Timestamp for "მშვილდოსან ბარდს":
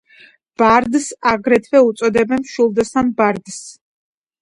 2.49-3.65